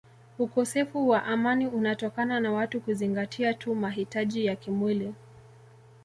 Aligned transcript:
Ukosefu 0.39 1.07
wa 1.09 1.25
amani 1.25 1.67
unatokana 1.67 2.39
na 2.39 2.51
watu 2.51 2.81
kuzingatia 2.81 3.53
tu 3.53 3.75
mahitaji 3.75 4.45
ya 4.45 4.55
kimwili 4.55 5.13